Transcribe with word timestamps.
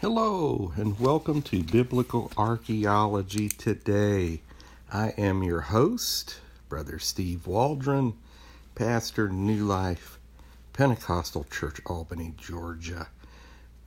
Hello, 0.00 0.72
and 0.76 1.00
welcome 1.00 1.42
to 1.42 1.64
Biblical 1.64 2.30
Archaeology 2.36 3.48
Today. 3.48 4.42
I 4.92 5.08
am 5.18 5.42
your 5.42 5.62
host, 5.62 6.38
Brother 6.68 7.00
Steve 7.00 7.48
Waldron, 7.48 8.14
pastor, 8.76 9.28
New 9.28 9.64
Life 9.64 10.20
Pentecostal 10.72 11.46
Church, 11.50 11.80
Albany, 11.84 12.32
Georgia. 12.36 13.08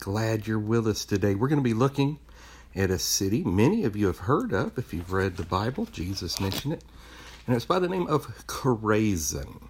Glad 0.00 0.46
you're 0.46 0.58
with 0.58 0.86
us 0.86 1.06
today. 1.06 1.34
We're 1.34 1.48
going 1.48 1.62
to 1.62 1.62
be 1.62 1.72
looking 1.72 2.18
at 2.76 2.90
a 2.90 2.98
city 2.98 3.42
many 3.42 3.84
of 3.84 3.96
you 3.96 4.06
have 4.08 4.18
heard 4.18 4.52
of 4.52 4.76
if 4.76 4.92
you've 4.92 5.14
read 5.14 5.38
the 5.38 5.44
Bible. 5.44 5.86
Jesus 5.86 6.38
mentioned 6.38 6.74
it, 6.74 6.84
and 7.46 7.56
it's 7.56 7.64
by 7.64 7.78
the 7.78 7.88
name 7.88 8.06
of 8.06 8.26
Chorazin. 8.46 9.62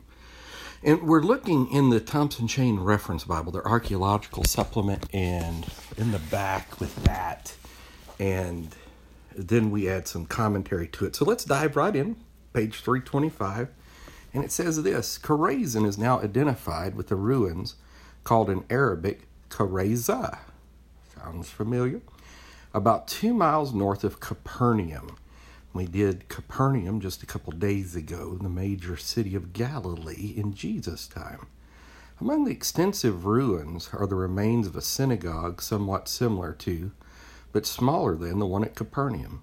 And 0.82 1.04
we're 1.04 1.22
looking 1.22 1.70
in 1.70 1.90
the 1.90 2.00
Thompson 2.00 2.48
Chain 2.48 2.80
Reference 2.80 3.22
Bible, 3.22 3.52
their 3.52 3.64
archaeological 3.64 4.43
supplement, 4.43 5.06
and 5.14 5.68
in 5.96 6.12
the 6.12 6.18
back 6.18 6.80
with 6.80 6.95
that. 7.04 7.55
And 8.19 8.74
then 9.34 9.70
we 9.70 9.88
add 9.88 10.06
some 10.06 10.27
commentary 10.27 10.88
to 10.88 11.05
it. 11.05 11.16
So 11.16 11.24
let's 11.24 11.45
dive 11.45 11.77
right 11.77 11.95
in, 11.95 12.16
page 12.52 12.80
325. 12.80 13.69
And 14.34 14.45
it 14.45 14.52
says 14.52 14.83
this 14.83 15.19
Chorazin 15.19 15.86
is 15.86 15.98
now 15.98 16.20
identified 16.20 16.95
with 16.95 17.09
the 17.09 17.16
ruins 17.16 17.77
called 18.24 18.48
in 18.50 18.64
Arabic 18.70 19.27
Karaza. 19.50 20.38
Sounds 21.14 21.50
familiar? 21.50 22.00
About 22.74 23.06
two 23.06 23.34
miles 23.34 23.74
north 23.74 24.05
of 24.05 24.20
Capernaum. 24.20 25.16
We 25.74 25.86
did 25.86 26.28
Capernaum 26.28 27.00
just 27.00 27.22
a 27.22 27.27
couple 27.27 27.52
days 27.52 27.97
ago, 27.97 28.36
the 28.41 28.48
major 28.48 28.97
city 28.97 29.34
of 29.34 29.52
Galilee 29.52 30.34
in 30.36 30.55
Jesus' 30.55 31.06
time. 31.06 31.47
Among 32.21 32.45
the 32.45 32.52
extensive 32.52 33.25
ruins 33.25 33.91
are 33.93 34.07
the 34.07 34.15
remains 34.15 34.66
of 34.66 34.77
a 34.77 34.83
synagogue 34.83 35.61
somewhat 35.61 36.09
similar 36.09 36.53
to, 36.55 36.93
but 37.53 37.66
smaller 37.66 38.15
than, 38.15 38.39
the 38.39 38.47
one 38.47 38.65
at 38.65 38.75
Capernaum. 38.75 39.43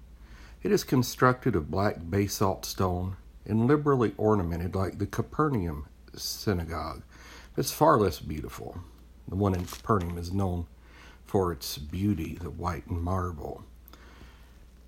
It 0.62 0.72
is 0.72 0.84
constructed 0.84 1.56
of 1.56 1.70
black 1.70 1.96
basalt 2.00 2.64
stone 2.64 3.16
and 3.46 3.66
liberally 3.66 4.14
ornamented 4.16 4.74
like 4.74 4.98
the 4.98 5.06
Capernaum 5.06 5.86
synagogue. 6.14 7.02
It's 7.56 7.72
far 7.72 7.98
less 7.98 8.20
beautiful. 8.20 8.80
The 9.28 9.36
one 9.36 9.54
in 9.54 9.64
Capernaum 9.64 10.18
is 10.18 10.32
known 10.32 10.66
for 11.24 11.52
its 11.52 11.78
beauty, 11.78 12.38
the 12.40 12.50
white 12.50 12.90
marble. 12.90 13.64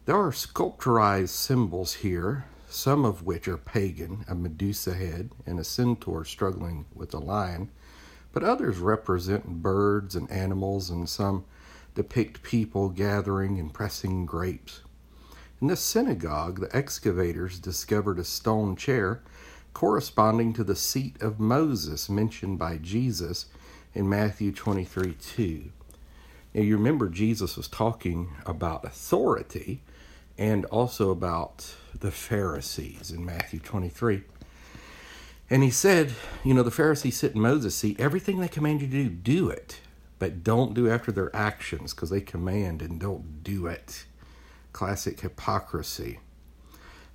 There 0.04 0.16
are 0.16 0.32
sculpturized 0.32 1.28
symbols 1.28 1.94
here, 1.94 2.46
some 2.72 3.04
of 3.04 3.22
which 3.22 3.46
are 3.46 3.58
pagan, 3.58 4.24
a 4.26 4.34
Medusa 4.34 4.94
head 4.94 5.30
and 5.44 5.60
a 5.60 5.64
centaur 5.64 6.24
struggling 6.24 6.86
with 6.94 7.12
a 7.12 7.18
lion, 7.18 7.70
but 8.32 8.42
others 8.42 8.78
represent 8.78 9.62
birds 9.62 10.16
and 10.16 10.30
animals, 10.30 10.88
and 10.88 11.08
some 11.08 11.44
depict 11.94 12.42
people 12.42 12.88
gathering 12.88 13.58
and 13.58 13.74
pressing 13.74 14.24
grapes. 14.24 14.80
In 15.60 15.66
this 15.66 15.82
synagogue, 15.82 16.60
the 16.60 16.74
excavators 16.74 17.58
discovered 17.58 18.18
a 18.18 18.24
stone 18.24 18.74
chair 18.74 19.22
corresponding 19.74 20.54
to 20.54 20.64
the 20.64 20.74
seat 20.74 21.20
of 21.20 21.38
Moses 21.38 22.08
mentioned 22.08 22.58
by 22.58 22.78
Jesus 22.78 23.46
in 23.94 24.08
Matthew 24.08 24.50
23 24.50 25.12
2. 25.12 25.70
Now, 26.54 26.62
you 26.62 26.76
remember 26.76 27.08
Jesus 27.08 27.56
was 27.56 27.68
talking 27.68 28.30
about 28.46 28.84
authority 28.84 29.82
and 30.42 30.64
also 30.66 31.10
about 31.10 31.72
the 32.00 32.10
Pharisees 32.10 33.12
in 33.12 33.24
Matthew 33.24 33.60
23. 33.60 34.24
And 35.48 35.62
he 35.62 35.70
said, 35.70 36.14
You 36.42 36.52
know, 36.52 36.64
the 36.64 36.72
Pharisees 36.72 37.16
sit 37.16 37.36
in 37.36 37.40
Moses' 37.40 37.76
seat. 37.76 38.00
Everything 38.00 38.40
they 38.40 38.48
command 38.48 38.80
you 38.80 38.88
to 38.88 39.04
do, 39.04 39.08
do 39.08 39.48
it. 39.48 39.78
But 40.18 40.42
don't 40.42 40.74
do 40.74 40.90
after 40.90 41.12
their 41.12 41.34
actions 41.34 41.94
because 41.94 42.10
they 42.10 42.20
command 42.20 42.82
and 42.82 42.98
don't 42.98 43.44
do 43.44 43.68
it. 43.68 44.04
Classic 44.72 45.20
hypocrisy. 45.20 46.18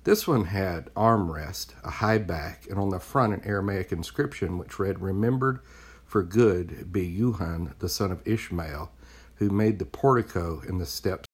This 0.04 0.26
one 0.26 0.46
had 0.46 0.86
armrest, 0.94 1.74
a 1.84 1.90
high 1.90 2.16
back, 2.16 2.66
and 2.70 2.78
on 2.78 2.88
the 2.88 2.98
front 2.98 3.34
an 3.34 3.42
Aramaic 3.44 3.92
inscription 3.92 4.56
which 4.56 4.78
read, 4.78 5.00
Remembered 5.00 5.60
for 6.06 6.22
good 6.22 6.90
be 6.90 7.14
Yuhan, 7.14 7.78
the 7.78 7.90
son 7.90 8.10
of 8.10 8.26
Ishmael, 8.26 8.90
who 9.34 9.50
made 9.50 9.78
the 9.78 9.84
portico 9.84 10.62
and 10.66 10.80
the 10.80 10.86
steps 10.86 11.26